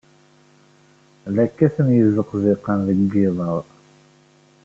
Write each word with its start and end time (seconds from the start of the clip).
La 1.33 1.43
kkaten 1.49 1.87
yizeqziqen 1.97 2.79
deg 2.87 2.99
yiḍ-a. 3.11 3.49